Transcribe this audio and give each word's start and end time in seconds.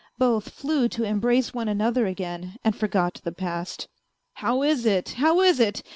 Both 0.17 0.49
flew 0.49 0.89
to 0.89 1.03
embrace 1.03 1.53
one 1.53 1.67
another 1.67 2.07
again 2.07 2.55
and 2.63 2.75
forgot 2.75 3.21
the 3.23 3.31
past." 3.31 3.87
How 4.41 4.63
is 4.63 4.83
it 4.83 5.09
how 5.09 5.41
is 5.41 5.59
it 5.59 5.83